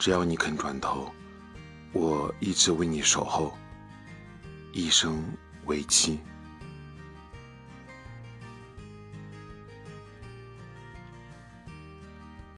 [0.00, 1.12] 只要你肯转头，
[1.92, 3.52] 我一直为你守候，
[4.72, 5.22] 一生
[5.66, 6.18] 为妻。